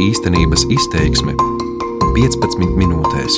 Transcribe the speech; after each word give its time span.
Īstenības 0.00 0.62
izteiksme 0.72 1.34
15 2.16 2.62
minūtēs. 2.78 3.34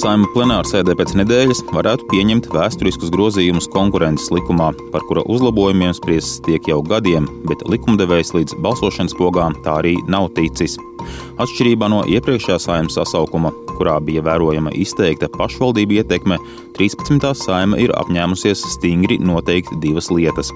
Saima 0.00 0.30
plenāra 0.32 0.64
sēdē 0.64 0.94
pēc 0.96 1.12
nedēļas 1.20 1.60
varētu 1.68 2.08
pieņemt 2.08 2.48
vēsturiskus 2.54 3.12
grozījumus 3.12 3.68
konkurences 3.74 4.32
likumā, 4.32 4.70
par 4.94 5.04
kura 5.04 5.26
uzlabojumiem 5.28 5.92
spriests 5.98 6.40
tiek 6.48 6.70
jau 6.72 6.80
gadiem, 6.88 7.28
bet 7.44 7.66
likumdevējs 7.68 8.32
līdz 8.38 8.56
balsošanas 8.64 9.16
pogām 9.20 9.60
tā 9.66 9.76
arī 9.82 9.98
nav 10.08 10.30
ticis. 10.38 10.78
Atšķirībā 11.40 11.88
no 11.92 12.02
iepriekšējā 12.10 12.58
saimnes 12.62 12.96
sasaukuma, 12.98 13.52
kurā 13.74 13.96
bija 14.04 14.22
vērojama 14.24 14.72
izteikta 14.78 15.28
pašvaldību 15.34 15.98
ietekme, 16.00 16.38
13. 16.78 17.30
saima 17.38 17.78
ir 17.82 17.94
apņēmusies 17.94 18.64
stingri 18.74 19.18
noteikt 19.22 19.74
divas 19.82 20.10
lietas. 20.14 20.50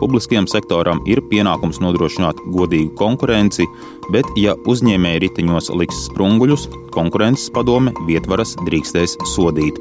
Publiskajam 0.00 0.48
sektoram 0.50 1.02
ir 1.08 1.22
pienākums 1.32 1.80
nodrošināt 1.84 2.40
godīgu 2.52 2.94
konkurenci, 3.00 3.68
bet, 4.12 4.28
ja 4.36 4.56
uzņēmēji 4.68 5.24
riteņos 5.26 5.72
liks 5.80 6.06
sprunguļus, 6.08 6.68
konkurences 6.92 7.52
padome 7.54 7.94
vietvaras 8.08 8.56
drīkstēs 8.66 9.18
sodīt. 9.36 9.80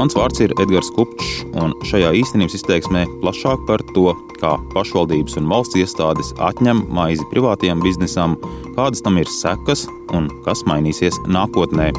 Mans 0.00 0.14
vārds 0.16 0.40
ir 0.40 0.52
Edgars 0.62 0.88
Kupčs, 0.96 1.42
un 1.60 1.74
šajā 1.84 2.14
īstenības 2.22 2.54
izteiksmē 2.56 3.02
plašāk 3.20 3.66
par 3.68 3.82
to, 3.92 4.14
kā 4.40 4.54
pašvaldības 4.72 5.36
un 5.36 5.50
valsts 5.50 5.76
iestādes 5.76 6.30
atņem 6.40 6.86
maizi 6.88 7.26
privātajam 7.28 7.82
biznesam, 7.84 8.38
kādas 8.78 9.04
tam 9.04 9.20
ir 9.20 9.28
sekas 9.28 9.84
un 10.16 10.30
kas 10.46 10.64
mainīsies 10.64 11.20
nākotnē. 11.28 11.90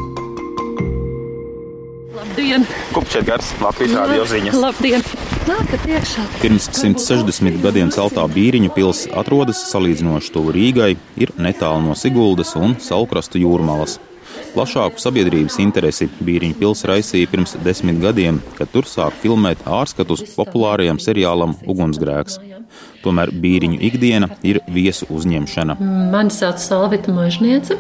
Labdien! 2.18 2.66
Kupčs 2.96 3.22
Edgars, 3.22 3.54
Latvijas 3.62 3.94
radio 4.02 4.26
ziņas. 4.34 4.62
Labdien! 4.66 5.06
Pirms 6.42 6.72
160 6.74 7.62
gadiem 7.62 7.94
celtā 7.94 8.26
Bīriņu 8.34 8.74
pils 8.74 9.06
atrodas 9.14 9.62
salīdzinoši 9.70 10.34
tuvu 10.34 10.58
Rīgai, 10.58 10.96
ir 11.22 11.38
netālu 11.38 11.86
no 11.86 11.94
Siguldas 11.94 12.58
un 12.58 12.80
Salkrastu 12.82 13.46
jūrmalas. 13.46 14.02
Plašāku 14.52 15.00
sabiedrības 15.00 15.56
interesi 15.64 16.10
Bīriņu 16.20 16.58
pils 16.60 16.84
raisīja 16.90 17.30
pirms 17.32 17.56
desmit 17.64 18.02
gadiem, 18.04 18.42
kad 18.58 18.68
tur 18.74 18.88
sāk 18.90 19.16
filmēt 19.24 19.64
ārskatus 19.64 20.26
populārajam 20.36 21.00
seriālam 21.00 21.56
Ugunsgrēks. 21.64 22.42
Tomēr 23.02 23.32
Bīriņu 23.32 23.80
ikdiena 23.88 24.28
ir 24.44 24.60
viesu 24.68 25.08
uzņemšana. 25.10 25.80
Mani 26.12 26.36
sauc 26.36 26.60
Salvita 26.62 27.16
Možniece. 27.16 27.80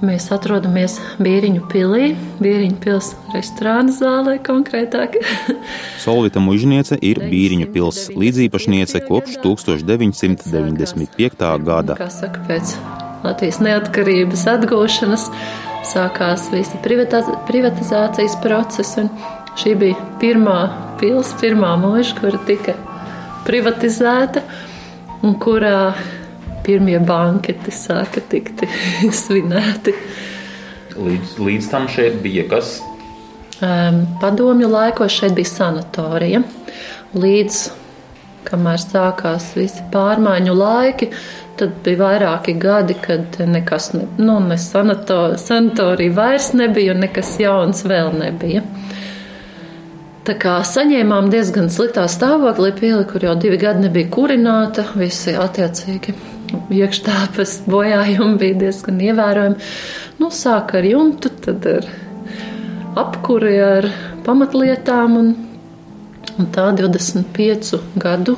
Mēs 0.00 0.30
atrodamies 0.32 0.94
Bīriņu 1.20 1.66
pilī, 1.68 2.14
Bīriņu 2.40 2.78
pils 2.80 3.10
restorāna 3.34 3.92
zālē 3.92 4.38
konkrētāk. 4.40 5.18
Solvita 6.06 6.40
Mužniece 6.40 6.96
ir 7.04 7.20
Bīriņu 7.20 7.68
pils 7.74 8.06
līdzīpašniece 8.16 9.02
kopš 9.04 9.36
1995. 9.44 11.44
gada. 11.68 12.00
Kā 12.00 12.08
saka, 12.14 12.40
pēc 12.48 12.72
Latvijas 13.20 13.58
neatkarības 13.60 14.46
atgūšanas 14.54 15.26
sākās 15.90 16.46
visi 16.52 16.78
privatizā 16.84 17.36
privatizācijas 17.48 18.36
procesi. 18.44 19.04
Šī 19.60 19.74
bija 19.76 20.06
pirmā 20.22 20.58
pilsēta, 21.00 21.40
pirmā 21.42 21.74
mūža, 21.82 22.14
kura 22.20 22.40
tika 22.48 22.76
privatizēta 23.44 24.44
un 25.26 25.36
kurā 25.42 25.92
pirmie 26.64 27.00
banketi 27.04 27.74
sāka 27.74 28.22
tikt 28.30 28.64
svinēti. 29.22 29.94
Līdz, 31.00 31.36
līdz 31.40 31.68
tam 31.72 31.88
šeit 31.92 32.20
bija 32.24 32.46
kas? 32.50 32.78
Um, 33.60 34.06
padomju 34.22 34.70
laikos 34.72 35.12
šeit 35.20 35.36
bija 35.36 35.50
sanatorija. 35.50 36.42
Līdz 37.12 37.60
kamēr 38.50 38.82
sākās 38.82 39.52
visi 39.56 39.84
pārmaiņu 39.92 40.56
laiki, 40.56 41.10
tad 41.60 41.76
bija 41.84 42.00
vairāki 42.00 42.56
gadi, 42.60 42.96
kad 43.00 43.38
nekas, 43.46 43.92
ne, 43.96 44.06
nu, 44.18 44.38
ne 44.44 44.58
sanato, 44.60 45.20
sanatorija 45.40 46.16
vairs 46.16 46.52
nebija 46.56 46.94
un 46.94 47.04
nekas 47.06 47.36
jauns 47.40 47.84
vēl 47.88 48.12
nebija. 48.18 48.64
Tā 50.26 50.34
kā 50.36 50.58
saņēmām 50.68 51.30
diezgan 51.32 51.70
sliktā 51.72 52.04
stāvoklī 52.12 52.74
pieli, 52.76 53.06
kur 53.08 53.24
jau 53.24 53.32
divi 53.40 53.56
gadi 53.60 53.86
nebija 53.86 54.10
kurināta, 54.12 54.84
visi 55.00 55.32
attiecīgi 55.32 56.14
iekštāpas 56.74 57.60
bojājumi 57.70 58.36
bija 58.40 58.58
diezgan 58.66 59.00
ievērojami. 59.06 59.70
Nu, 60.20 60.30
sāk 60.34 60.74
ar 60.78 60.86
jumtu, 60.86 61.32
tad 61.44 61.66
ar 61.70 61.88
apkuri, 63.00 63.54
ar 63.64 63.88
pamatlietām 64.26 65.16
un, 65.20 65.32
un 66.36 66.50
tā 66.54 66.68
25 66.76 67.80
gadu, 68.00 68.36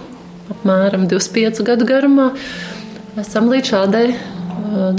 apmēram 0.51 1.07
25 1.11 1.63
gadu 1.67 1.87
garumā 1.89 2.33
esam 3.21 3.51
līdz 3.53 3.75
šādai 3.75 4.07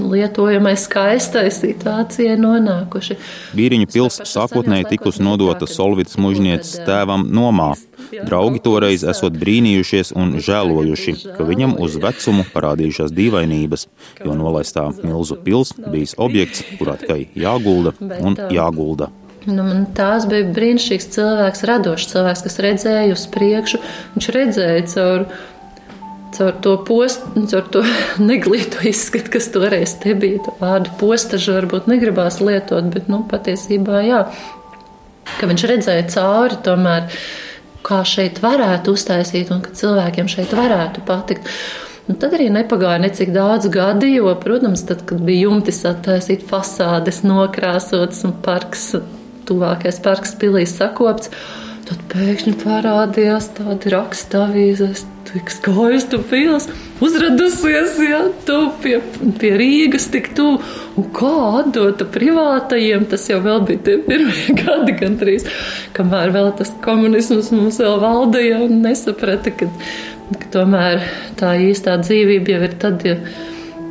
lietojamai 0.02 0.74
skaistai 0.78 1.48
situācijai 1.54 2.36
nonākuši. 2.40 3.18
Vīriņu 3.58 3.90
pils 3.94 4.20
sākotnēji 4.30 4.90
tikusi 4.94 5.24
nodota 5.26 5.68
Solvitas 5.70 6.18
mužnieces 6.22 6.84
tēvam 6.88 7.26
nomā. 7.34 7.74
Draugi 8.14 8.62
toreiz 8.64 9.06
esot 9.10 9.38
brīnījušies 9.42 10.14
un 10.20 10.36
žēlojuši, 10.44 11.16
ka 11.38 11.48
viņam 11.48 11.78
uz 11.82 11.98
vecumu 12.02 12.46
parādījušās 12.54 13.14
dīvainības, 13.16 13.88
jo 14.26 14.38
nolaistā 14.38 14.90
milzu 15.02 15.40
pils 15.46 15.74
bijis 15.88 16.14
objekts, 16.22 16.66
kurā 16.78 16.98
tikai 17.02 17.24
jāgulda 17.46 17.96
un 18.22 18.38
jāgulda. 18.54 19.10
Nu, 19.44 19.64
tās 19.98 20.24
bija 20.32 20.48
brīnišķīgs 20.56 21.10
cilvēks, 21.18 21.66
radošs 21.68 22.14
cilvēks, 22.14 22.44
kas 22.46 22.62
redzēja 22.64 23.16
uz 23.16 23.26
priekšu. 23.34 23.82
Viņš 24.16 24.30
redzēja 24.38 24.86
caur 24.94 25.26
caur 26.34 26.54
to 26.66 26.78
postu, 26.88 27.46
caur 27.52 27.68
to 27.70 27.84
neglīto 28.32 28.84
izskatu, 28.90 29.32
kas 29.36 29.50
toreiz 29.54 29.96
te 30.02 30.16
bija. 30.18 30.42
To 30.46 30.56
vārdu 30.62 30.94
postažu 31.00 31.58
varbūt 31.58 31.90
negribās 31.92 32.40
lietot, 32.44 32.90
bet 32.94 33.10
nu, 33.12 33.24
patiesībā 33.30 34.04
jā, 34.08 34.26
ka 35.38 35.50
viņš 35.50 35.66
redzēja 35.70 36.10
cauri 36.16 36.60
tomēr, 36.66 37.10
kā 37.84 38.04
šeit 38.08 38.40
varētu 38.44 38.96
uztaisīt 38.96 39.52
un 39.54 39.64
ka 39.64 39.74
cilvēkiem 39.76 40.30
šeit 40.32 40.54
varētu 40.56 41.04
patikt. 41.08 41.50
Un 42.10 42.18
tad 42.20 42.34
arī 42.36 42.50
nepagāja 42.52 43.00
necik 43.00 43.30
daudz 43.36 43.70
gadi, 43.72 44.10
jo, 44.18 44.32
protams, 44.40 44.84
tad, 44.88 45.06
kad 45.08 45.22
bija 45.24 45.46
jumtis 45.46 45.84
attaisīt 45.88 46.44
fasādes 46.50 47.22
nokrāsotas 47.24 48.26
un 48.28 48.34
parks, 48.44 48.90
tuvākais 49.48 50.00
parks 50.04 50.36
pilī 50.40 50.66
sakopts, 50.70 51.32
tad 51.88 52.04
pēkšņi 52.14 52.54
parādījās 52.62 53.50
tādi 53.58 53.92
rakstavīzes, 53.94 55.04
tik 55.28 55.52
skaistu 55.52 56.20
pils, 56.30 56.68
uzradusies, 57.04 57.98
ja 58.06 58.22
tu 58.48 58.58
pie, 58.84 58.98
pie 59.40 59.52
Rīgas 59.60 60.08
tik 60.14 60.32
tu, 60.38 60.46
un 61.00 61.08
kā 61.16 61.34
atdota 61.62 62.08
privātajiem, 62.14 63.08
tas 63.12 63.28
jau 63.32 63.40
vēl 63.44 63.64
bija 63.68 63.84
tie 63.88 63.98
pirmie 64.08 64.56
gadi 64.62 64.98
gandrīz, 65.00 65.48
kamēr 65.98 66.34
vēl 66.36 66.52
tas 66.60 66.74
komunisms 66.86 67.52
mums 67.56 67.80
vēl 67.84 67.98
valdīja 68.04 68.62
un 68.66 68.84
nesaprata, 68.86 69.56
ka, 69.58 69.72
ka 70.36 70.54
tomēr 70.58 71.02
tā 71.40 71.56
īstā 71.70 71.98
dzīvība 72.04 72.56
jau 72.58 72.64
ir 72.70 72.78
tad, 72.84 73.08
ja 73.08 73.18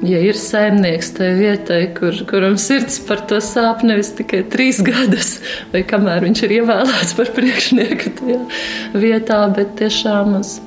ja 0.06 0.20
ir 0.22 0.38
saimnieks 0.38 1.12
tajā 1.16 1.34
vietā, 1.38 1.80
kur, 1.96 2.16
kuram 2.28 2.58
sirds 2.60 2.98
par 3.06 3.24
to 3.30 3.40
sāp 3.44 3.84
nevis 3.86 4.12
tikai 4.18 4.42
trīs 4.52 4.82
gadus, 4.84 5.36
vai 5.74 5.84
kamēr 5.88 6.26
viņš 6.28 6.44
ir 6.46 6.56
ievēlēts 6.60 7.16
par 7.18 7.32
priekšnieku 7.38 8.16
tajā 8.20 8.40
vietā, 8.98 9.44
bet 9.56 9.76
tiešām 9.80 10.40
uz 10.40 10.58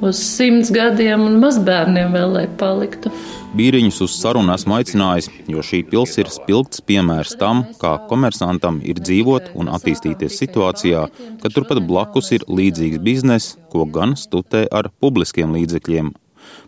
uz 0.00 0.18
simts 0.22 0.70
gadiem 0.74 1.24
un 1.26 1.38
mazbērniem 1.42 2.14
vēl, 2.14 2.34
lai 2.36 2.46
paliktu. 2.60 3.10
Bīriņus 3.58 4.02
uz 4.04 4.14
sarunu 4.20 4.52
esmu 4.54 4.76
aicinājis, 4.76 5.30
jo 5.50 5.64
šī 5.64 5.80
pils 5.88 6.14
ir 6.20 6.30
spilgts 6.30 6.82
piemērs 6.84 7.34
tam, 7.40 7.64
kā 7.80 7.94
komersantam 8.10 8.82
ir 8.84 9.00
dzīvot 9.00 9.50
un 9.58 9.72
attīstīties 9.72 10.38
situācijā, 10.42 11.06
kad 11.42 11.56
turpat 11.56 11.80
blakus 11.88 12.30
ir 12.36 12.46
līdzīgs 12.46 13.02
bizness, 13.02 13.56
ko 13.72 13.88
gan 13.88 14.14
stutē 14.20 14.66
ar 14.70 14.92
publiskiem 15.00 15.56
līdzekļiem. 15.56 16.12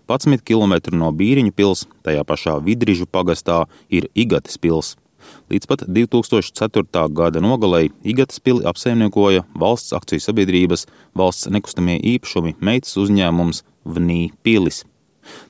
11 0.09 0.43
km 0.47 0.97
no 0.97 1.13
Bīriņu 1.15 1.55
pils, 1.57 1.87
tajā 2.07 2.25
pašā 2.27 2.59
Vidrižu 2.65 3.07
pagastā, 3.07 3.65
ir 3.89 4.09
Igates 4.15 4.59
pils. 4.59 4.97
Līdz 5.51 5.67
pat 5.69 5.85
2004. 5.87 7.07
gada 7.15 7.43
nogalei 7.45 7.91
Igatas 8.03 8.41
pili 8.41 8.65
apsaimniekoja 8.67 9.45
valsts 9.55 9.95
akciju 9.97 10.23
sabiedrības 10.23 10.87
valsts 11.17 11.51
nekustamie 11.53 11.99
īpašumi 12.17 12.57
meitas 12.61 12.97
uzņēmums 13.01 13.65
Vnī 13.85 14.31
pilis. 14.43 14.85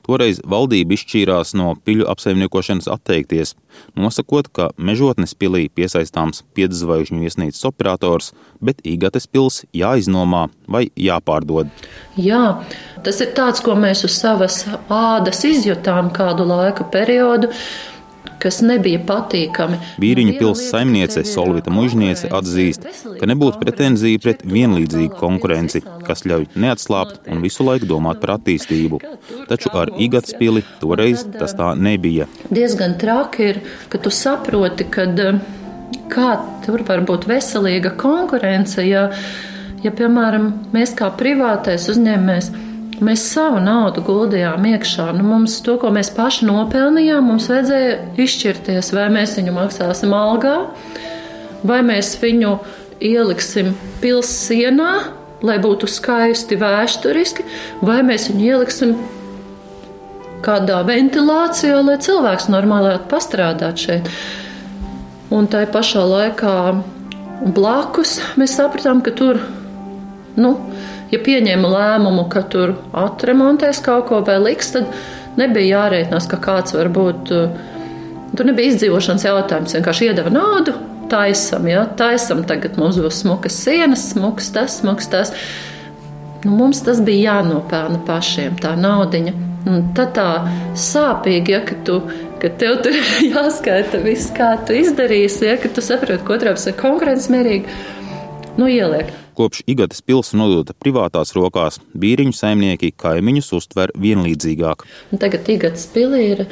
Toreiz 0.06 0.40
valdība 0.46 0.96
izšķīrās 0.96 1.54
no 1.58 1.74
piļu 1.86 2.06
apsaimniekošanas 2.10 2.88
atteikties, 2.90 3.54
nosakot, 3.98 4.48
ka 4.52 4.70
mežotnes 4.76 5.36
pilī 5.38 5.68
piesaistāms 5.72 6.42
piedzvaigžņu 6.56 7.20
viesnīcas 7.22 7.66
operators, 7.68 8.32
bet 8.60 8.82
īgates 8.86 9.28
pils 9.30 9.62
jāiznomā 9.76 10.48
vai 10.70 10.88
jāpārdod. 10.98 11.70
Jā, 12.20 12.60
tas 13.04 13.20
ir 13.22 13.32
tāds, 13.36 13.62
ko 13.64 13.76
mēs 13.78 14.04
uz 14.08 14.18
savas 14.18 14.64
ādas 14.88 15.44
izjutām 15.48 16.10
kādu 16.16 16.48
laika 16.48 16.88
periodu 16.90 17.52
kas 18.40 18.60
nebija 18.64 19.00
patīkami. 19.06 19.78
Vīriņu 20.00 20.36
pilsētas 20.38 20.72
saimniece 20.72 21.24
Solvita 21.28 21.72
Mužniece 21.74 22.30
atzīst, 22.32 22.86
ka 23.20 23.28
nebūtu 23.28 23.60
pretenzija 23.60 24.20
pret 24.22 24.44
vienlīdzīgu 24.48 25.18
konkurenci, 25.20 25.82
kas 26.06 26.24
ļauj 26.28 26.48
neatslābt 26.60 27.28
un 27.30 27.44
visu 27.44 27.66
laiku 27.66 27.88
domāt 27.90 28.22
par 28.22 28.36
attīstību. 28.38 29.00
Taču 29.50 29.72
ar 29.76 29.92
Igatas 30.00 30.36
pili 30.40 30.64
toreiz 30.80 31.26
tas 31.36 31.54
tā 31.58 31.74
nebija. 31.76 32.28
Diezgan 32.50 32.96
traki 33.00 33.50
ir, 33.52 33.62
ka 33.92 34.00
tu 34.00 34.12
saproti, 34.14 34.88
ka 34.90 35.06
kā 36.10 36.30
tur 36.64 36.84
var 36.88 37.04
būt 37.06 37.28
veselīga 37.30 37.94
konkurence, 38.00 38.82
ja, 38.86 39.08
ja 39.84 39.92
piemēram, 39.94 40.50
mēs 40.74 40.96
kā 40.98 41.10
privātais 41.18 41.86
uzņēmējs 41.92 42.50
Mēs 43.00 43.22
savu 43.32 43.62
naudu 43.64 44.02
guldījām 44.04 44.66
iekšā. 44.74 45.06
Nu, 45.16 45.24
mums 45.24 45.54
to, 45.64 45.78
ko 45.80 45.88
mēs 45.94 46.10
paši 46.12 46.44
nopelnījām, 46.50 47.30
mums 47.30 47.48
vajadzēja 47.48 47.94
izšķirties, 48.20 48.90
vai 48.92 49.06
mēs 49.14 49.38
viņu 49.38 49.54
maksāsim 49.56 50.12
algā, 50.16 50.56
vai 51.64 51.80
mēs 51.86 52.12
viņu 52.20 52.58
ieliksim 53.00 53.72
pilsēnā, 54.02 54.90
lai 55.48 55.56
būtu 55.64 55.88
skaisti 55.88 56.58
vēsturiski, 56.60 57.46
vai 57.80 58.02
mēs 58.04 58.28
viņu 58.28 58.46
ieliksim 58.50 58.94
kādā 60.44 60.82
ventilācijā, 60.84 61.80
lai 61.84 61.96
cilvēks 62.04 62.50
normāli 62.52 62.90
varētu 62.90 63.08
pastrādāt 63.08 63.80
šeit. 63.80 64.12
Un 65.32 65.48
tai 65.48 65.64
pašā 65.70 66.04
laikā 66.04 66.54
blakus 67.56 68.18
mēs 68.40 68.56
sapratām, 68.58 69.00
ka 69.04 69.14
tur, 69.16 69.40
nu, 70.36 70.56
ja 71.10 71.20
pieņēma 71.22 71.72
lēmumu, 71.74 72.28
ka 72.32 72.44
tur 72.52 72.76
atremontēs 72.96 73.82
kaut 73.84 74.08
ko 74.10 74.20
vai 74.26 74.38
liks, 74.42 74.72
tad 74.76 74.90
nebija 75.40 75.80
jārēķinās, 75.80 76.28
ka 76.30 76.40
kāds 76.42 76.76
var 76.76 76.90
būt. 76.94 77.34
Uh, 77.34 77.76
tur 78.36 78.46
nebija 78.46 78.74
izdzīvošanas 78.74 79.26
jautājums. 79.26 79.74
Vienkārši 79.76 80.10
iedeva 80.10 80.32
naudu, 80.34 80.74
taisam, 81.10 81.66
ja 81.70 81.84
taisam, 81.98 82.44
tagad 82.46 82.78
mums 82.80 83.00
būs 83.00 83.22
smukas 83.24 83.58
sienas, 83.64 84.10
smukas 84.14 84.50
tas, 84.54 84.80
smukas 84.82 85.10
tas. 85.12 85.34
Nu, 86.44 86.54
mums 86.56 86.80
tas 86.86 87.02
bija 87.04 87.34
jānopelna 87.36 88.00
pašiem, 88.06 88.56
tā 88.62 88.72
naudiņa. 88.78 89.36
Un 89.68 89.90
tad 89.96 90.14
tā 90.16 90.28
sāpīgi, 90.78 91.52
ja, 91.52 91.60
ka, 91.66 91.76
tu, 91.84 91.98
ka 92.40 92.48
tev 92.60 92.78
tur 92.84 92.96
jāskaita 93.34 94.00
viss, 94.04 94.30
kā 94.36 94.54
tu 94.66 94.78
izdarīsi, 94.78 95.50
ja, 95.50 95.58
ka 95.60 95.68
tu 95.74 95.84
saproti, 95.84 96.24
ka 96.24 96.38
otrā 96.38 96.54
pusē 96.56 96.72
konkurence 96.78 97.32
mierīgi 97.32 97.66
nu, 98.56 98.70
ieliek. 98.70 99.12
Kopš 99.40 99.62
Igatas 99.72 100.02
pilsēta 100.04 100.36
nodota 100.36 100.74
privātās 100.76 101.30
rokās, 101.32 101.78
bīriņu 101.96 102.34
saimnieki 102.36 102.90
kaimiņus 103.00 103.46
uztver 103.56 103.92
vienlīdzīgāk. 103.96 104.84
Tagad 105.22 105.48
Igatas 105.48 105.86
pilī 105.94 106.20
ir 106.34 106.42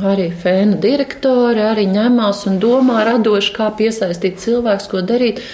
arī 0.00 0.30
fēna 0.40 0.78
direktori, 0.80 1.60
arī 1.60 1.84
ņemās 1.90 2.46
un 2.48 2.56
domā 2.62 3.02
radoši, 3.10 3.52
kā 3.58 3.68
piesaistīt 3.76 4.40
cilvēkus, 4.40 4.88
ko 4.88 5.04
darīt. 5.04 5.44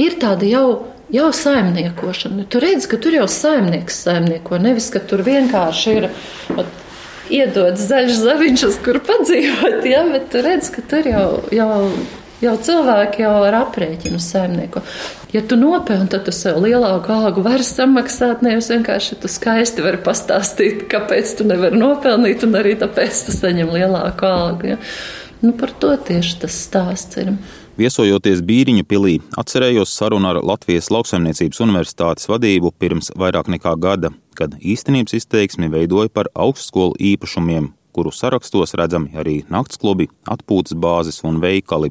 Ir 0.00 0.16
tāda 0.22 0.48
jau 0.48 0.64
jau 1.12 1.28
saimniekošana. 1.36 2.48
Tu 2.48 2.64
redzi, 2.64 2.88
ka 2.88 3.02
tur 3.04 3.20
jau 3.20 3.28
saimnieks 3.28 4.00
saimnieko, 4.06 4.56
nevis 4.64 4.88
ka 4.94 5.04
tur 5.04 5.26
vienkārši 5.28 5.96
ir. 5.98 6.10
At, 6.56 6.80
Iedodas 7.32 7.84
zaļš 7.88 8.18
zaviņš, 8.20 8.62
uz 8.68 8.74
kur 8.84 8.98
padzīvot, 9.04 9.84
ja, 9.88 10.02
bet 10.08 10.28
tu 10.32 10.40
redz, 10.44 10.72
ka 10.72 10.82
tur 10.88 11.06
jau, 11.08 11.28
jau 11.52 11.78
Jau 12.44 12.56
cilvēki 12.60 13.22
jau 13.22 13.34
ar 13.46 13.54
aprēķinu 13.62 14.18
saimnieku. 14.20 14.82
Ja 15.34 15.40
tu 15.42 15.56
nopelni, 15.58 16.06
tad 16.06 16.28
tu 16.28 16.30
sev 16.30 16.60
lielāku 16.62 17.10
algu 17.10 17.42
vari 17.42 17.64
samaksāt. 17.66 18.44
Nevis 18.46 18.68
vienkārši 18.70 19.16
tu 19.18 19.26
skaisti 19.26 19.82
vari 19.82 19.98
pastāstīt, 19.98 20.84
kāpēc 20.92 21.32
tu 21.40 21.46
nevari 21.48 21.74
nopelnīt, 21.80 22.44
un 22.46 22.54
arī 22.54 22.76
tāpēc 22.78 23.24
tu 23.26 23.34
saņem 23.34 23.72
lielāku 23.74 24.28
algu. 24.28 24.68
Ja? 24.74 24.76
Nu, 25.42 25.50
par 25.58 25.74
to 25.82 25.90
tieši 25.98 26.36
tas 26.44 26.54
stāsts 26.68 27.18
ir. 27.18 27.32
Viesojoties 27.74 28.44
Bīriņu 28.46 28.86
pilī, 28.86 29.16
atcerējos 29.34 29.96
sarunu 29.98 30.30
ar 30.30 30.38
Latvijas 30.46 30.92
Lauksaimniecības 30.94 31.64
Universitātes 31.66 32.30
vadību 32.30 32.70
pirms 32.78 33.10
vairāk 33.18 33.50
nekā 33.56 33.74
gada, 33.82 34.12
kad 34.38 34.54
īstenības 34.62 35.18
izteiksmi 35.18 35.66
veidoja 35.72 36.14
par 36.14 36.30
augstskolu 36.38 36.94
īpašumiem, 37.10 37.72
kuru 37.90 38.14
sarakstos 38.14 38.78
redzami 38.78 39.18
arī 39.18 39.40
naktsklubi, 39.50 40.06
atpūtas 40.30 40.78
bāzes 40.78 41.24
un 41.26 41.42
veikali. 41.42 41.90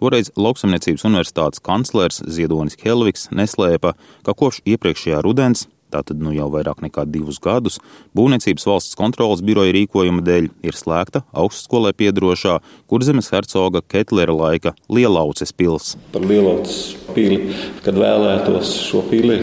Toreiz 0.00 0.32
Lauksamniecības 0.36 1.04
universitātes 1.08 1.64
kanclers 1.64 2.22
Ziedonis 2.26 2.78
Helvigs 2.84 3.28
neslēpa, 3.34 3.96
ka 4.24 4.36
kopš 4.36 4.62
iepriekšējā 4.68 5.20
rudens 5.26 5.66
tātad 5.90 6.22
nu 6.22 6.32
jau 6.34 6.48
vairāk 6.52 6.80
nekā 6.84 7.04
divus 7.10 7.40
gadus, 7.42 7.80
Būvniecības 8.16 8.66
valsts 8.68 8.98
kontrolas 8.98 9.42
biroja 9.46 9.74
rīkojuma 9.74 10.22
dēļ 10.26 10.48
ir 10.66 10.78
slēgta 10.78 11.24
augstskolē 11.36 11.92
piedarošā 11.98 12.58
kurzemes 12.90 13.30
hercoga 13.34 13.82
Ketlera 13.82 14.34
laika 14.36 14.74
Lielauces 14.92 15.54
pils. 15.56 15.96
Par 16.14 16.24
Lielauces 16.26 16.94
pili, 17.16 17.42
kad 17.84 17.98
vēlētos 17.98 18.74
šo 18.86 19.04
pili 19.10 19.40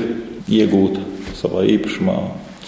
iegūt 0.48 1.00
savā 1.38 1.66
īpašumā, 1.76 2.18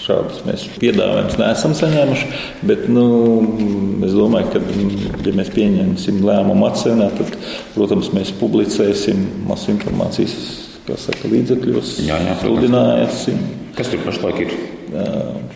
Šādus 0.10 0.40
mēs 0.48 0.64
piedāvājumus 0.82 1.38
neesam 1.38 1.76
saņēmuši. 1.78 2.30
Bet 2.66 2.88
nu, 2.90 3.04
es 4.08 4.16
domāju, 4.18 4.56
ka, 4.56 4.62
ja 5.28 5.34
mēs 5.38 5.52
pieņemsim 5.54 6.24
lēmumu 6.26 6.66
atsevināt, 6.66 7.20
tad, 7.20 7.52
protams, 7.76 8.10
mēs 8.16 8.34
publicēsim 8.40 9.22
masu 9.50 9.76
informācijas 9.76 10.40
saka, 10.98 11.30
līdzekļos, 11.30 12.00
sludināsim. 12.42 13.42
Kas 13.78 13.92
tur 13.92 14.02
pašlaik 14.08 14.40
ir? 14.48 14.56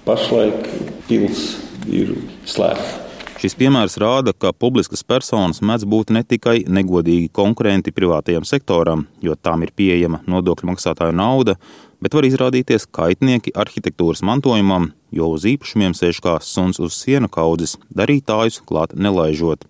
Pašlaik 0.05 0.67
pils 1.07 1.47
ir 1.89 2.13
slēgta. 2.45 2.99
Šis 3.43 3.57
piemērs 3.59 3.97
rāda, 3.99 4.31
ka 4.31 4.53
publiskas 4.55 5.01
personas 5.03 5.57
mēdz 5.65 5.83
būt 5.89 6.13
ne 6.15 6.21
tikai 6.23 6.61
negodīgi 6.69 7.31
konkurenti 7.35 7.91
privātajam 7.91 8.45
sektoram, 8.47 9.07
jo 9.25 9.35
tām 9.35 9.65
ir 9.65 9.73
pieejama 9.75 10.21
nodokļu 10.31 10.69
maksātāju 10.69 11.17
nauda, 11.17 11.57
bet 12.03 12.15
var 12.17 12.27
izrādīties 12.27 12.85
kaitnieki 12.91 13.53
arhitektūras 13.55 14.23
mantojumam, 14.27 14.89
jo 15.15 15.29
uz 15.31 15.45
īpašumiem 15.47 15.95
sēž 15.95 16.19
kā 16.25 16.35
suns 16.43 16.81
uz 16.83 16.97
sienu 16.99 17.29
kaudzes, 17.31 17.77
darītājus 17.95 18.59
klāt 18.67 18.95
nelaižot. 18.97 19.63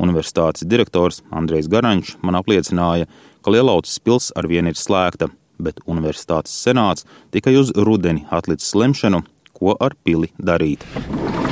Universitātes 0.00 0.64
direktors 0.64 1.20
Andrejs 1.34 1.68
Garančs 1.68 2.16
man 2.24 2.38
apliecināja, 2.40 3.08
ka 3.44 3.52
Lielautas 3.52 3.98
pils 4.00 4.30
arvien 4.38 4.70
ir 4.70 4.80
slēgta, 4.80 5.28
bet 5.60 5.82
universitātes 5.84 6.54
senāts 6.54 7.04
tikai 7.34 7.58
uz 7.60 7.74
rudeni 7.76 8.24
atlicis 8.32 8.72
lemšanu, 8.78 9.24
ko 9.52 9.76
ar 9.76 9.98
pili 10.06 10.32
darīt. 10.38 10.86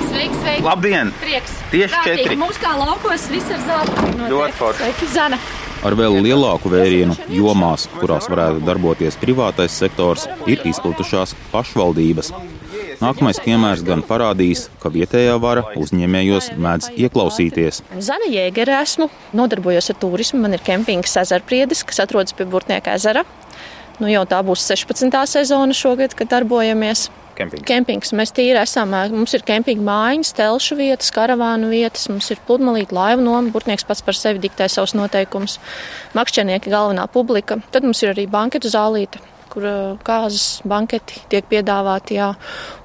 Sveiki, 0.07 0.41
sveiki! 0.41 0.65
Labdien! 0.65 1.13
Prieks! 1.21 1.61
Tieši 1.75 1.93
Prātīgi. 1.93 2.25
četri! 2.25 2.41
Mums 2.41 2.63
kā 2.63 2.73
laukos 2.79 3.29
viss 3.35 3.53
ir 3.53 3.63
zelta. 3.69 4.11
Ļoti 4.31 4.61
forši. 4.63 4.85
Sveiki, 4.85 5.13
Zana! 5.13 5.66
Ar 5.85 5.97
vēl 5.99 6.21
lielāku 6.25 6.71
vērienu 6.73 7.17
jomās, 7.29 7.85
kurās 8.01 8.31
varētu 8.33 8.63
darboties 8.65 9.19
privātais 9.21 9.77
sektors, 9.77 10.25
ir 10.49 10.63
izplatušās 10.65 11.35
pašvaldības. 11.53 12.33
Nākamais 12.97 13.37
piemērs 13.45 13.83
gan 13.85 14.01
parādīs, 14.07 14.71
ka 14.81 14.89
vietējā 14.93 15.35
vara 15.43 15.67
uzņēmējos 15.77 16.55
mēdz 16.57 16.95
ieklausīties. 16.97 17.83
Zana 18.01 18.31
Jēgere 18.33 18.79
esmu, 18.81 19.11
nodarbojos 19.37 19.93
ar 19.93 19.99
turismu. 20.01 20.41
Man 20.47 20.57
ir 20.57 20.65
kempings 20.65 21.19
Ezerpriedis, 21.21 21.85
kas 21.85 22.01
atrodas 22.07 22.33
pie 22.37 22.49
Burtnieka 22.49 22.97
ezera. 22.97 23.27
Nu, 24.01 24.09
jau 24.09 24.25
tā 24.29 24.41
būs 24.45 24.65
16. 24.65 25.13
sezona 25.29 25.77
šogad, 25.77 26.17
kad 26.17 26.33
darbojamies. 26.33 27.11
Kempings. 27.37 27.67
Kempings. 27.69 28.13
Mēs 28.17 28.33
tīri 28.37 28.59
esam. 28.61 28.95
Mums 29.13 29.37
ir 29.37 29.45
kempinga 29.47 29.85
mājiņas, 29.87 30.33
telšu 30.39 30.79
vietas, 30.81 31.13
karavānu 31.15 31.71
vietas, 31.73 32.09
mums 32.13 32.31
ir 32.33 32.41
pludmalīte, 32.49 32.97
laivu 32.97 33.25
noma. 33.27 33.53
Burtnieks 33.55 33.87
pats 33.87 34.05
par 34.07 34.17
sevi 34.19 34.43
diktē 34.43 34.69
savus 34.73 34.97
noteikumus. 34.97 35.59
Makšķernieki 36.17 36.73
galvenā 36.73 37.07
publika. 37.13 37.61
Tad 37.75 37.87
mums 37.87 38.03
ir 38.05 38.15
arī 38.15 38.29
banketu 38.31 38.73
zālīte 38.73 39.23
kur 39.57 39.65
kāzas, 40.05 40.61
banketi 40.69 41.23
tiek 41.33 41.47
piedāvāti. 41.49 42.19
Jā. 42.19 42.35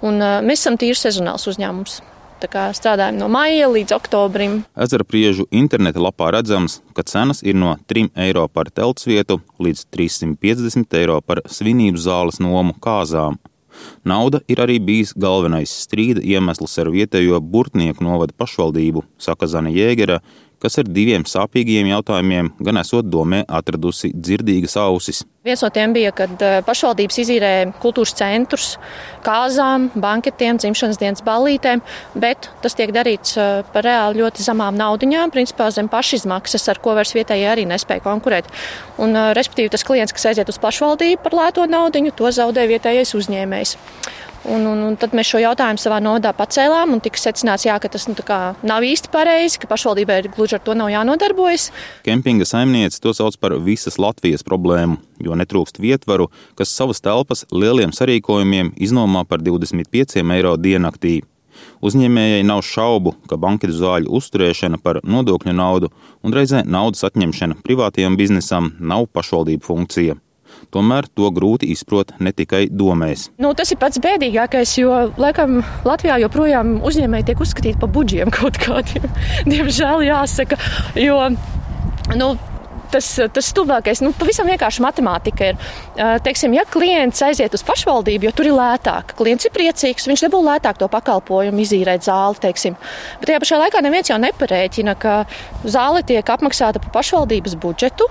Un, 0.08 0.24
mēs 0.48 0.64
esam 0.64 0.80
tīri 0.80 0.96
sezonāls 0.96 1.50
uzņēmums. 1.52 2.00
Strādājam 2.42 3.20
no 3.20 3.28
maija 3.30 3.68
līdz 3.70 3.94
oktobrim. 3.94 4.56
Ezera 4.74 5.06
priežu 5.06 5.46
interneta 5.54 6.02
lapā 6.02 6.32
redzams, 6.34 6.80
ka 6.98 7.06
cenas 7.06 7.44
ir 7.46 7.54
no 7.54 7.76
3 7.92 8.10
eiro 8.26 8.48
par 8.50 8.72
telts 8.74 9.06
vietu 9.06 9.38
līdz 9.62 9.84
350 9.94 10.98
eiro 10.98 11.20
par 11.22 11.44
svinību 11.46 12.02
zāles 12.02 12.42
nomu 12.42 12.74
kāzām. 12.82 13.38
Nauda 14.08 14.42
ir 14.52 14.62
arī 14.64 14.80
bijis 14.84 15.14
galvenais 15.18 15.74
strīda 15.86 16.24
iemesls 16.24 16.78
ar 16.82 16.92
vietējo 16.94 17.42
Burtnieku 17.42 18.06
novada 18.06 18.36
pašvaldību, 18.38 19.06
saka 19.22 19.50
Zana 19.50 19.74
Jēgera, 19.74 20.22
kas 20.62 20.80
ar 20.82 20.90
diviem 20.90 21.26
sāpīgiem 21.28 21.90
jautājumiem 21.92 22.54
gan 22.62 22.82
esot 22.82 23.10
domē 23.10 23.44
atradusi 23.50 24.12
dzirdīgas 24.14 24.78
ausis. 24.82 25.24
Viens 25.42 25.64
no 25.66 25.72
tiem 25.74 25.94
bija, 25.96 26.12
kad 26.14 26.44
eh, 26.46 26.60
pašvaldības 26.62 27.18
izīrēja 27.24 27.70
kultūras 27.82 28.14
centrus, 28.14 28.68
kāzām, 29.26 29.88
banketiem, 29.98 30.60
dzimšanas 30.62 31.00
dienas 31.02 31.24
ballītēm, 31.26 31.82
bet 32.22 32.52
tas 32.62 32.78
tiek 32.78 32.94
darīts 32.94 33.40
eh, 33.42 33.64
par 33.74 33.88
reāli 33.88 34.22
ļoti 34.22 34.46
zemām 34.46 34.78
naudiņām, 34.78 35.34
principā 35.34 35.72
zem 35.74 35.90
pašizmaksas, 35.90 36.68
ar 36.70 36.82
ko 36.84 36.94
vairs 36.94 37.16
vietējie 37.18 37.50
arī 37.50 37.66
nespēja 37.72 38.06
konkurēt. 38.06 38.54
Un, 39.02 39.18
eh, 39.18 39.32
respektīvi, 39.38 39.74
tas 39.74 39.88
klients, 39.88 40.14
kas 40.14 40.30
aiziet 40.30 40.54
uz 40.54 40.62
pašvaldību 40.62 41.24
par 41.26 41.40
lēto 41.40 41.66
naudiņu, 41.66 42.14
to 42.22 42.30
zaudē 42.38 42.68
vietējais 42.70 43.18
uzņēmējs. 43.18 43.80
Un, 44.44 44.66
un, 44.66 44.80
un 44.88 44.96
tad 44.98 45.14
mēs 45.14 45.30
šo 45.30 45.38
jautājumu 45.44 45.78
savā 45.78 46.00
nodā 46.02 46.32
pacēlām 46.34 46.96
un 46.96 47.02
tika 47.04 47.20
secināts, 47.22 47.68
jā, 47.68 47.76
ka 47.78 47.92
tas 47.94 48.08
nu, 48.10 48.16
nav 48.66 48.86
īsti 48.88 49.12
pareizi, 49.14 49.60
ka 49.62 49.70
pašvaldībai 49.70 50.18
gluži 50.34 50.58
ar 50.58 50.64
to 50.66 50.74
nav 50.78 50.90
jānodarbojas. 50.90 51.70
Kempinga 52.08 52.48
saimniece 52.50 52.98
to 53.04 53.14
sauc 53.14 53.38
par 53.38 53.54
visas 53.62 54.00
Latvijas 54.02 54.42
problēmu, 54.48 54.98
jo 55.22 55.38
netrūkst 55.38 55.78
vietvaru, 55.84 56.32
kas 56.58 56.74
savas 56.74 57.04
telpas 57.06 57.46
lieliem 57.54 57.94
sarīkojumiem 57.94 58.74
iznomā 58.82 59.28
par 59.30 59.46
25 59.46 60.26
eiro 60.26 60.56
diennaktī. 60.58 61.20
Uzņēmējai 61.86 62.42
nav 62.48 62.64
šaubu, 62.66 63.14
ka 63.30 63.38
banketu 63.38 63.78
zāļu 63.78 64.10
uzturēšana 64.18 64.82
par 64.82 65.04
nodokļu 65.06 65.54
naudu 65.54 65.92
un 66.26 66.34
reizē 66.34 66.64
naudas 66.66 67.06
atņemšana 67.12 67.62
privātajam 67.66 68.18
biznesam 68.18 68.74
nav 68.80 69.06
pašvaldību 69.14 69.66
funkcija. 69.70 70.18
Tomēr 70.72 71.08
to 71.16 71.32
grūti 71.36 71.72
izprot 71.74 72.14
ne 72.20 72.32
tikai 72.36 72.66
domēs. 72.72 73.30
Nu, 73.42 73.54
tas 73.58 73.74
ir 73.74 73.80
pats 73.82 74.00
bēdīgākais, 74.04 74.78
jo 74.80 75.00
laikam 75.22 75.60
Latvijā 75.88 76.20
joprojām 76.26 76.78
uzņēmēji 76.88 77.32
tiek 77.32 77.44
uzskatīti 77.44 77.82
par 77.82 77.92
budžiem 77.96 78.32
kaut 78.38 78.62
kādiem. 78.62 79.10
Diemžēl 79.50 80.08
jāsaka, 80.08 80.60
jo 81.00 81.20
nu, 82.16 82.34
tas, 82.92 83.08
tas 83.34 83.52
tuvākais, 83.56 84.02
nu, 84.04 84.12
pavisam 84.18 84.50
vienkārši 84.50 84.84
matemātika 84.84 85.52
ir. 85.52 85.60
Teiksim, 86.26 86.56
ja 86.58 86.66
klients 86.70 87.24
aiziet 87.26 87.56
uz 87.56 87.64
pašvaldību, 87.68 88.28
jo 88.28 88.34
tur 88.36 88.50
ir 88.50 88.58
lētāk, 88.58 89.16
klients 89.20 89.48
ir 89.48 89.56
priecīgs, 89.56 90.08
viņš 90.10 90.26
nebūs 90.28 90.48
lētāk 90.48 90.82
to 90.82 90.90
pakalpojumu 90.92 91.64
izīrēt 91.64 92.08
zāli, 92.08 92.42
teiksim. 92.48 92.78
Bet 93.22 93.32
tajā 93.32 93.44
pašā 93.44 93.62
laikā 93.66 93.84
neviens 93.86 94.12
jau 94.12 94.20
neparēķina, 94.22 94.98
ka 95.02 95.22
zāle 95.64 96.04
tiek 96.08 96.36
apmaksāta 96.36 96.84
pa 96.84 96.94
pašvaldības 97.00 97.58
budžetu. 97.62 98.10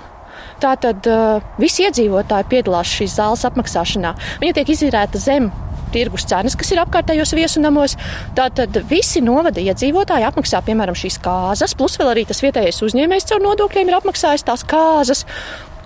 Tātad 0.61 1.07
uh, 1.09 1.41
visi 1.61 1.87
iedzīvotāji 1.87 2.49
piedalās 2.51 2.89
šīs 2.91 3.17
zāles 3.17 3.45
apmaksāšanā. 3.49 4.13
Viņa 4.43 4.57
tiek 4.59 4.73
izīrēta 4.75 5.21
zem 5.21 5.49
tirgus 5.91 6.25
cenas, 6.29 6.55
kas 6.57 6.71
ir 6.71 6.81
apkārtējos 6.83 7.33
viesunamos. 7.35 7.97
Tātad 8.37 8.81
visi 8.89 9.23
novada 9.25 9.63
iedzīvotāji 9.63 10.27
apmaksā, 10.29 10.61
piemēram, 10.67 10.97
šīs 10.97 11.19
kāzas, 11.23 11.75
plus 11.77 11.97
vēl 11.99 12.13
arī 12.13 12.27
tas 12.29 12.43
vietējais 12.45 12.83
uzņēmējs 12.87 13.27
caur 13.31 13.43
nodokļiem 13.47 13.91
ir 13.91 13.97
apmaksājis 13.99 14.45
tās 14.47 14.65
kāzas, 14.67 15.25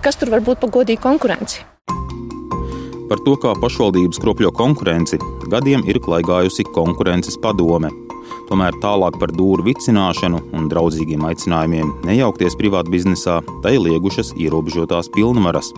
kas 0.04 0.20
tur 0.20 0.34
var 0.34 0.44
būt 0.46 0.62
pa 0.62 0.70
godīgu 0.70 1.02
konkurenci. 1.02 1.64
Par 3.06 3.20
to, 3.22 3.36
kā 3.38 3.52
pašvaldības 3.62 4.18
kropļo 4.18 4.50
konkurenci, 4.58 5.20
gadiem 5.52 5.84
ir 5.86 6.00
klaigājusi 6.02 6.66
konkurences 6.74 7.38
padome. 7.38 7.92
Tomēr 8.46 8.76
tālāk 8.78 9.16
par 9.18 9.32
dūru 9.34 9.64
vicināšanu 9.66 10.38
un 10.54 10.68
draudzīgiem 10.70 11.24
aicinājumiem 11.26 11.90
nejaukties 12.06 12.54
privātu 12.58 12.92
biznesā, 12.94 13.40
tai 13.64 13.74
liegušas 13.82 14.36
ierobežotās 14.38 15.10
pilnvaras. 15.16 15.72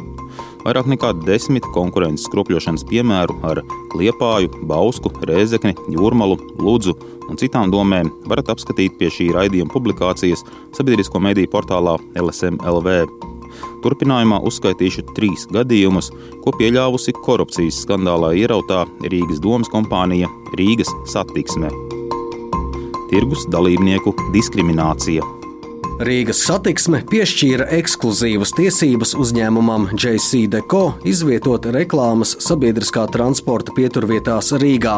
Vairāk 0.67 0.91
nekā 0.91 1.15
desmit 1.23 1.65
konkurences 1.73 2.27
skropļošanas 2.29 2.85
piemēru 2.91 3.39
ar 3.47 3.63
Liepāju, 3.97 4.51
Bausku, 4.69 5.13
Rēzekni, 5.25 5.73
Jūrmalu, 5.95 6.37
Ludzu 6.61 6.93
un 7.29 7.41
citām 7.41 7.73
domēm 7.73 8.11
varat 8.29 8.53
apskatīt 8.53 8.99
pie 9.01 9.09
šī 9.13 9.31
raidījuma 9.37 9.73
publikācijas 9.73 10.45
sabiedrisko 10.77 11.23
mediju 11.25 11.49
portālā 11.55 11.97
LSMLV. 12.21 13.01
Turpinājumā 13.83 14.43
uzskaitīšu 14.45 15.07
trīs 15.17 15.47
gadījumus, 15.55 16.11
ko 16.45 16.53
pieļāvusi 16.59 17.17
korupcijas 17.25 17.85
skandālā 17.87 18.35
ierautā 18.43 18.85
Rīgas 19.07 19.41
domas 19.45 19.73
kompānija 19.73 20.29
Rīgas 20.59 20.93
satiksme 21.09 21.73
tirgus 23.11 23.49
dalībnieku 23.53 24.15
diskriminācija. 24.37 25.27
Rīgas 25.99 26.45
satiksme 26.47 27.01
piešķīra 27.11 27.65
ekskluzīvas 27.75 28.53
tiesības 28.55 29.17
uzņēmumam 29.19 29.89
JC 29.97 30.45
Deco 30.53 30.93
izvietot 31.03 31.67
reklāmas 31.75 32.37
sabiedriskā 32.45 33.09
transporta 33.11 33.75
pieturvietās 33.75 34.53
Rīgā. 34.63 34.95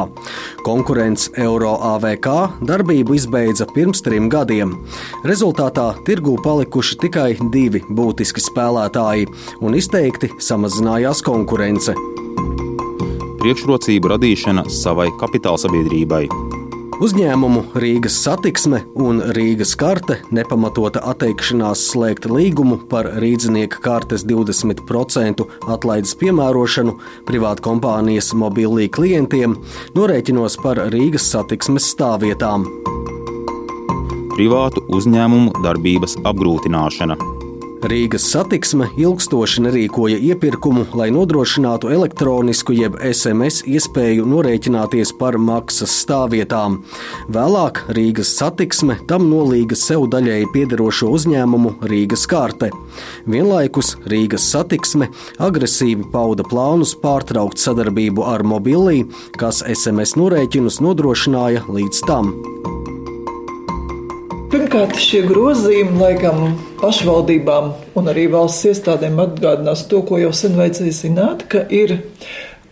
Konkurence 0.66 1.32
Euro 1.40 1.72
AVK 1.94 2.28
darbību 2.68 3.16
izbeidza 3.16 3.64
pirms 3.72 4.04
trim 4.04 4.28
gadiem. 4.28 4.76
Rezultātā 5.24 5.88
tirgū 6.04 6.36
palikuši 6.44 7.00
tikai 7.06 7.30
divi 7.48 7.80
būtiski 7.88 8.44
spēlētāji 8.50 9.32
un 9.64 9.80
izteikti 9.80 10.34
samazinājās 10.36 11.24
konkurence. 11.24 11.96
Priekšrocību 13.40 14.16
radīšana 14.18 14.68
savai 14.68 15.08
kapitāla 15.16 15.64
sabiedrībai. 15.64 16.26
Uzņēmumu 17.00 17.62
Rīgas 17.80 18.18
satiksme 18.20 18.82
un 19.00 19.22
Rīgas 19.32 19.70
karte 19.80 20.18
nepamatota 20.36 21.00
atteikšanās 21.08 21.86
slēgt 21.94 22.28
līgumu 22.28 22.76
par 22.92 23.08
rīznieka 23.24 23.80
kartes 23.80 24.26
20% 24.28 25.46
atlaides 25.72 26.12
piemērošanu 26.20 26.98
privātu 27.24 27.64
kompānijas 27.70 28.34
mobilī 28.36 28.90
klientiem 28.92 29.56
norēķinos 29.96 30.60
par 30.60 30.84
Rīgas 30.92 31.32
satiksmes 31.32 31.88
stāvvietām. 31.96 32.68
Privātu 34.36 34.84
uzņēmumu 34.92 35.56
darbības 35.64 36.20
apgrūtināšana. 36.20 37.16
Rīgas 37.80 38.26
satiksme 38.28 38.90
ilgstoši 39.00 39.62
nerīkoja 39.64 40.18
iepirkumu, 40.20 40.82
lai 41.00 41.06
nodrošinātu 41.14 41.88
elektronisku 41.94 42.74
jeb 42.76 42.98
SMS 43.08 43.62
iespēju 43.64 44.26
norēķināties 44.28 45.14
par 45.16 45.38
maksas 45.40 45.94
stāvvietām. 46.02 46.76
Vēlāk 47.32 47.80
Rīgas 47.96 48.34
satiksme 48.36 48.98
tam 49.08 49.30
nolīga 49.30 49.78
sev 49.80 50.04
daļēji 50.12 50.50
piederošo 50.52 51.08
uzņēmumu 51.16 51.78
Rīgas 51.88 52.26
karte. 52.28 52.68
Vienlaikus 53.24 53.94
Rīgas 54.04 54.50
satiksme 54.52 55.08
agresīvi 55.40 56.04
pauda 56.12 56.44
plānus 56.44 56.92
pārtraukt 57.00 57.62
sadarbību 57.64 58.28
ar 58.28 58.44
mobilī, 58.44 59.06
kas 59.40 59.64
SMS 59.64 60.18
norēķinus 60.20 60.82
nodrošināja 60.84 61.64
līdz 61.72 62.04
tam. 62.04 62.34
Pirmkārt, 64.50 64.96
šie 64.98 65.20
grozījumi 65.28 66.00
laikam 66.00 66.56
pašvaldībām 66.80 67.68
un 68.00 68.10
arī 68.10 68.24
valsts 68.32 68.66
iestādēm 68.72 69.20
atgādinās 69.22 69.84
to, 69.86 70.00
ko 70.08 70.18
jau 70.18 70.32
sen 70.34 70.56
vajadzēja 70.58 70.94
zināt, 70.96 71.44
ka 71.52 71.60
ir 71.70 71.92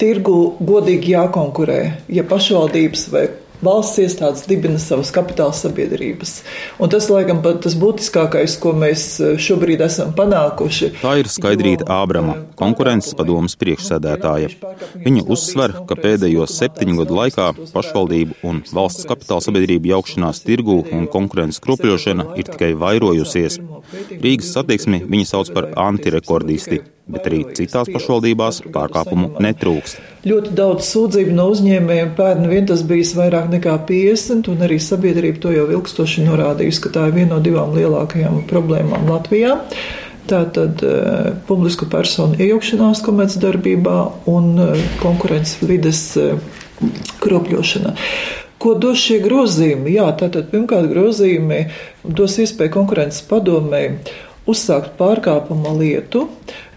tirgu 0.02 0.56
godīgi 0.58 1.12
jākonkurē. 1.12 1.78
Ja 2.10 2.24
pašvaldības 2.26 3.04
vai 3.12 3.22
valsts 3.64 3.98
iestādes 4.02 4.46
dibina 4.48 4.78
savas 4.82 5.10
kapitāla 5.14 5.54
sabiedrības. 5.56 6.34
Un 6.82 6.92
tas, 6.92 7.08
laikam, 7.12 7.40
pat 7.44 7.62
tas 7.64 7.76
būtiskākais, 7.78 8.56
ko 8.62 8.74
mēs 8.76 9.06
eh, 9.20 9.36
šobrīd 9.40 9.82
esam 9.84 10.12
panākuši. 10.18 10.92
Tā 11.02 11.16
ir 11.20 11.30
Skaidrīta 11.32 11.88
Ābrama, 11.98 12.36
konkurences 12.58 13.16
padomas 13.18 13.56
priekšsēdētāja. 13.60 14.52
Viņa 15.04 15.24
uzsver, 15.30 15.74
ka 15.88 15.98
pēdējo 15.98 16.46
septiņu 16.50 17.00
gadu 17.02 17.18
laikā 17.20 17.48
pašvaldību 17.74 18.38
un 18.48 18.62
valsts 18.72 19.08
kapitāla 19.08 19.44
sabiedrību 19.44 19.92
jaukšanās 19.94 20.44
tirgū 20.46 20.80
un 20.94 21.08
konkurences 21.10 21.62
kropļošana 21.64 22.32
ir 22.38 22.52
tikai 22.52 22.74
vairojusies. 22.78 23.58
Rīgas 24.18 24.54
satiksmi 24.54 25.02
viņa 25.08 25.32
sauc 25.32 25.52
par 25.56 25.72
antirekordisti 25.88 26.82
bet 27.08 27.28
arī 27.28 27.42
citās 27.56 27.88
pašvaldībās 27.92 28.62
pārkāpumu 28.74 29.40
netrūkst. 29.42 30.00
Ļoti 30.28 30.52
daudz 30.58 30.88
sūdzību 30.92 31.36
no 31.36 31.46
uzņēmējiem 31.52 32.10
pērn 32.18 32.48
vien 32.50 32.66
tas 32.68 32.82
bijis 32.86 33.14
vairāk 33.16 33.48
nekā 33.52 33.76
50, 33.88 34.50
un 34.52 34.66
arī 34.66 34.80
sabiedrība 34.82 35.40
to 35.44 35.54
jau 35.54 35.68
ilgstoši 35.78 36.26
norādījusi, 36.26 36.82
ka 36.84 36.92
tā 36.96 37.06
ir 37.08 37.16
viena 37.16 37.36
no 37.36 37.40
divām 37.44 37.72
lielākajām 37.76 38.42
problēmām 38.50 39.08
Latvijā. 39.08 39.56
Tātad 40.28 40.82
uh, 40.84 41.30
publisku 41.48 41.88
personu 41.88 42.36
iejaukšanās 42.36 43.00
komercdarbībā 43.06 43.96
un 44.28 44.50
uh, 44.60 44.82
konkurences 45.00 45.62
vides 45.64 46.02
uh, 46.20 46.36
kropļošana. 47.24 47.94
Ko 48.58 48.74
dos 48.74 48.98
šie 48.98 49.20
grozījumi? 49.22 49.94
Jā, 49.94 50.08
tātad 50.18 50.50
pirmkārt 50.50 50.90
grozījumi 50.90 51.62
dos 52.02 52.34
iespēju 52.42 52.74
konkurences 52.74 53.22
padomēji 53.30 53.94
uzsākt 54.48 54.96
pārkāpuma 54.98 55.74
lietu. 55.78 56.26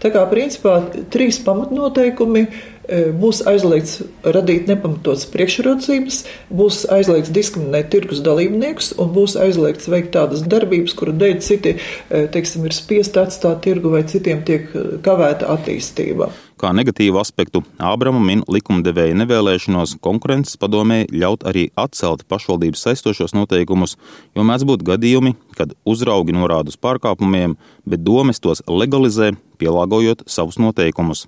Tā 0.02 0.10
kā 0.12 0.24
principā 0.30 0.78
trīs 1.12 1.40
pamatnoteikumi 1.46 2.44
e, 2.44 2.50
būs 2.90 3.42
aizliegts 3.46 4.00
radīt 4.24 4.68
nepamatotas 4.70 5.26
priekšrocības, 5.32 6.22
būs 6.50 6.82
aizliegts 6.92 7.32
diskriminēt 7.34 7.90
tirgus 7.94 8.22
dalībniekus 8.24 8.92
un 8.98 9.12
būs 9.14 9.36
aizliegts 9.40 9.90
veikt 9.92 10.12
tādas 10.16 10.42
darbības, 10.42 10.96
kuru 10.98 11.14
dēļ 11.16 11.36
citi, 11.44 11.76
teiksim, 12.10 12.66
ir 12.66 12.76
spiest 12.76 13.18
atstāt 13.20 13.62
tirgu 13.66 13.92
vai 13.94 14.02
citiem 14.08 14.42
tiek 14.46 14.72
kavēta 15.04 15.52
attīstība. 15.54 16.32
Kā 16.62 16.70
negatīvu 16.70 17.18
aspektu 17.18 17.64
Ābrama 17.82 18.20
min 18.22 18.44
likumdevēja 18.46 19.16
nevēlēšanos 19.18 19.96
konkurences 20.04 20.58
padomē 20.62 21.00
ļaut 21.10 21.42
arī 21.50 21.64
atcelt 21.74 22.22
pašvaldības 22.30 22.84
saistošos 22.86 23.34
noteikumus, 23.34 23.96
jo 24.38 24.46
mēdz 24.46 24.68
būt 24.70 24.86
gadījumi, 24.86 25.34
kad 25.58 25.74
uzraugi 25.82 26.36
norāda 26.38 26.70
uz 26.70 26.78
pārkāpumiem, 26.78 27.58
bet 27.82 28.06
domes 28.06 28.38
tos 28.38 28.62
legalizē, 28.70 29.32
pielāgojot 29.58 30.22
savus 30.30 30.62
noteikumus. 30.62 31.26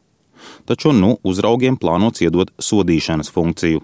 Taču 0.69 0.95
nu 0.97 1.17
uzraugiem 1.25 1.77
plānots 1.81 2.25
iedot 2.25 2.53
sodīšanas 2.59 3.33
funkciju. 3.35 3.83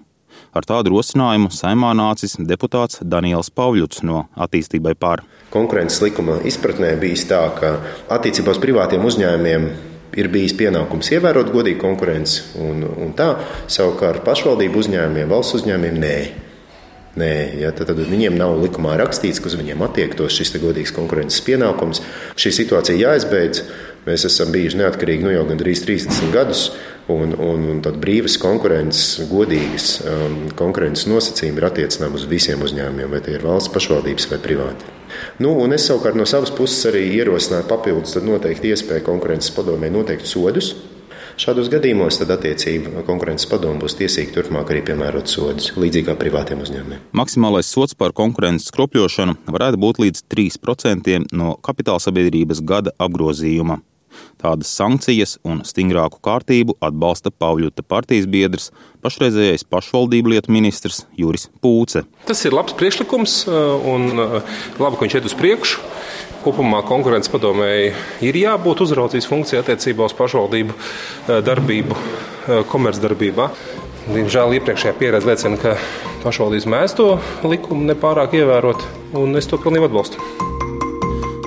Ar 0.51 0.65
tādu 0.67 0.95
rosinājumu 0.95 1.51
saimā 1.53 1.93
nācis 1.95 2.35
deputāts 2.39 2.99
Daniels 3.07 3.51
Pavļuts 3.55 4.03
no 4.07 4.25
attīstībai 4.35 4.95
pār. 4.99 5.23
Konkurences 5.51 6.01
likuma 6.03 6.39
izpratnē 6.47 6.95
bijis 6.99 7.23
tā, 7.29 7.43
ka 7.55 7.77
attiecībā 8.11 8.55
uz 8.55 8.59
privātiem 8.63 9.05
uzņēmumiem 9.07 9.67
ir 10.19 10.27
bijis 10.31 10.55
pienākums 10.59 11.11
ievērot 11.15 11.51
godīgu 11.53 11.79
konkurenci, 11.83 12.43
un, 12.59 12.83
un 12.83 13.11
tā 13.15 13.33
savukārt 13.71 14.25
pašvaldību 14.27 14.83
uzņēmumiem, 14.83 15.29
valsts 15.31 15.61
uzņēmumiem 15.61 16.01
nē. 16.03 16.15
Nē, 17.19 17.31
ja, 17.59 17.73
tad, 17.75 17.89
tad 17.89 17.97
viņiem 18.07 18.37
nav 18.39 18.53
likumā 18.61 18.93
rakstīts, 18.99 19.41
ka 19.43 19.49
uz 19.51 19.57
viņiem 19.59 19.81
attiektos 19.83 20.31
šis 20.37 20.53
godīgs 20.63 20.93
konkurences 20.95 21.43
pienākums. 21.43 21.99
Šī 22.39 22.53
situācija 22.55 22.95
jāizbeidz. 23.01 23.65
Mēs 24.05 24.25
esam 24.25 24.49
bijuši 24.53 24.79
neatkarīgi 24.79 25.25
nu 25.27 25.33
jau 25.33 25.43
gandrīz 25.49 25.83
30 25.85 26.31
gadus, 26.33 26.63
un, 27.11 27.35
un, 27.35 27.67
un 27.73 27.81
tad 27.85 27.99
brīvas 28.01 28.39
konkurences, 28.41 29.27
godīgas 29.29 29.89
um, 30.01 30.39
konkurences 30.57 31.05
nosacījumi 31.11 31.61
ir 31.61 31.67
attiecināmi 31.69 32.17
uz 32.17 32.25
visiem 32.29 32.63
uzņēmumiem, 32.65 33.11
vai 33.13 33.21
tie 33.25 33.35
ir 33.37 33.45
valsts 33.45 33.73
pašvaldības 33.75 34.31
vai 34.31 34.41
privāti. 34.41 34.95
Nu, 35.43 35.53
es 35.75 35.85
savukārt 35.89 36.17
no 36.17 36.25
savas 36.29 36.53
puses 36.55 36.87
arī 36.89 37.03
ierosināju 37.19 37.67
papildus 37.69 38.17
noteikti 38.25 38.73
iespēju 38.73 39.05
konkurences 39.05 39.53
padomē 39.53 39.91
noteikt 39.93 40.29
sodus 40.29 40.73
Šādos 41.41 41.71
gadījumos 41.71 42.19
tad 42.19 42.31
attiecīgi 42.35 43.03
konkurences 43.07 43.47
padomu 43.49 43.81
būs 43.81 43.95
tiesīgi 43.99 44.33
turpmāk 44.35 44.71
arī 44.73 44.83
piemērot 44.91 45.31
sodus, 45.31 45.71
līdzīgi 45.79 46.09
kā 46.09 46.15
privātiem 46.19 46.61
uzņēmumiem. 46.61 47.05
Maksimālais 47.17 47.69
sots 47.71 47.97
par 47.97 48.13
konkurences 48.17 48.69
kropļošanu 48.75 49.37
varētu 49.49 49.79
būt 49.81 50.01
līdz 50.03 50.25
3% 50.33 51.17
no 51.33 51.55
kapitāla 51.63 52.03
sabiedrības 52.03 52.61
gada 52.67 52.93
apgrozījuma. 53.01 53.79
Tādas 54.41 54.71
sankcijas 54.73 55.35
un 55.45 55.61
stingrāku 55.67 56.17
kārtību 56.25 56.77
atbalsta 56.81 57.29
Pāvļuta 57.29 57.85
partijas 57.85 58.25
biedrs, 58.31 58.71
pašreizējais 59.05 59.67
pašvaldību 59.69 60.33
lietu 60.33 60.53
ministrs 60.53 61.03
Juris 61.17 61.47
Pūce. 61.61 62.03
Tas 62.25 62.41
ir 62.47 62.57
labs 62.57 62.73
priekšlikums 62.77 63.43
un 63.47 64.09
labi, 64.17 64.95
ka 64.97 65.05
viņš 65.05 65.19
iet 65.19 65.29
uz 65.29 65.37
priekšu. 65.37 65.85
Kopumā 66.41 66.79
konkurences 66.89 67.29
padomēji 67.29 67.91
ir 68.25 68.37
jābūt 68.39 68.81
uzraudzības 68.87 69.29
funkcijai 69.29 69.61
attiecībā 69.61 70.07
uz 70.09 70.15
pašvaldību 70.17 70.73
eh, 70.73 71.41
darbību, 71.45 71.97
eh, 71.97 72.63
komercdarbībā. 72.71 73.49
Diemžēl 74.09 74.57
iepriekšējā 74.57 74.95
pieredze 74.97 75.29
liecina, 75.29 75.59
ka 75.61 75.75
pašvaldības 76.23 76.71
mēdz 76.73 76.97
to 76.97 77.11
likumu 77.45 77.85
nepārāk 77.91 78.33
ievērot, 78.41 78.87
un 79.21 79.37
es 79.37 79.49
to 79.51 79.61
pilnībā 79.61 79.91
atbalstu. 79.91 80.50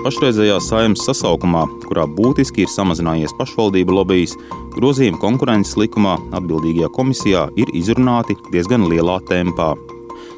Pašreizējā 0.05 0.59
saimnes 0.61 1.01
sasaukumā, 1.07 1.63
kurā 1.89 2.03
būtiski 2.05 2.67
ir 2.67 2.69
samazinājies 2.69 3.33
pašvaldību 3.39 3.95
lobbyis, 3.97 4.35
grozījumi 4.75 5.17
konkurences 5.23 5.79
likumā 5.81 6.19
atbildīgajā 6.37 6.91
komisijā 6.93 7.47
ir 7.57 7.73
izrunāti 7.73 8.37
diezgan 8.53 8.85
lielā 8.91 9.17
tempā. 9.31 9.71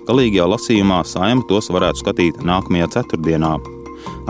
Galīgajā 0.07 0.47
lasījumā 0.53 1.01
saima 1.11 1.43
tos 1.51 1.73
varētu 1.75 2.05
skatīt 2.05 2.39
nākamajā 2.47 2.93
ceturtdienā, 2.95 3.57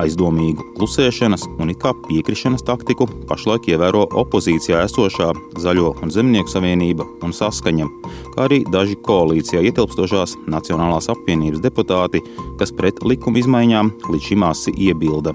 Aizdomīgu 0.00 0.64
klusēšanas 0.76 1.46
un 1.56 1.72
it 1.72 1.80
kā 1.82 1.94
piekrišanas 2.06 2.64
taktiku 2.66 3.08
pašlaik 3.30 3.68
ievēro 3.72 4.04
opozīcijā 4.22 4.82
esošā 4.86 5.32
Zaļo 5.62 5.94
un 6.04 6.12
Zemnieku 6.12 6.52
savienība 6.52 7.06
un 7.24 7.34
saskaņa, 7.36 7.88
kā 8.34 8.46
arī 8.46 8.62
daži 8.72 8.98
koalīcijā 9.06 9.64
ietilpstošās 9.70 10.36
Nacionālās 10.52 11.10
apvienības 11.12 11.64
deputāti, 11.64 12.22
kas 12.60 12.74
pret 12.76 13.02
likuma 13.04 13.40
izmaiņām 13.42 13.92
līdz 14.12 14.30
šim 14.30 14.48
asi 14.50 14.74
iebilda. 14.88 15.34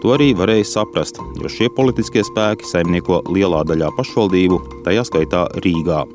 To 0.00 0.14
arī 0.14 0.30
varēja 0.36 0.64
saprast, 0.64 1.20
jo 1.36 1.48
šie 1.52 1.68
politiskie 1.76 2.24
spēki 2.24 2.68
saimnieko 2.68 3.20
lielā 3.28 3.60
daļā 3.68 3.92
pašvaldību, 3.98 4.60
tajā 4.86 5.04
skaitā 5.08 5.44
Rīgā. 5.64 6.06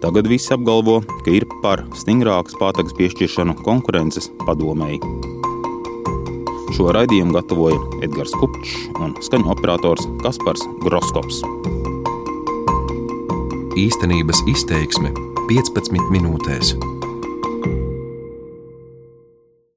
Tagad 0.00 0.30
visi 0.30 0.54
apgalvo, 0.54 1.00
ka 1.24 1.34
ir 1.34 1.44
par 1.64 1.84
stingrākas 1.98 2.56
pātagas 2.60 2.96
piešķiršanu 2.96 3.58
konkurences 3.66 4.30
padomēji. 4.46 5.02
Šo 6.76 6.90
raidījumu 6.92 7.32
gatavoja 7.36 7.78
Edgars 8.04 8.34
Kupčs 8.36 8.74
un 9.00 9.14
skaņu 9.24 9.50
operators 9.54 10.04
Kaspars 10.22 10.66
Groskops. 10.84 11.40
Īstenības 13.78 14.44
izteiksme 14.50 15.14
15 15.48 16.12
minūtēs. 16.12 16.76